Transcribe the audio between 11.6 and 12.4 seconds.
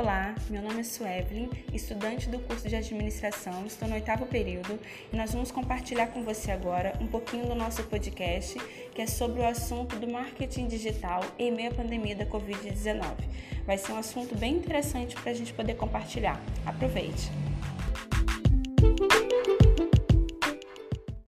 à pandemia da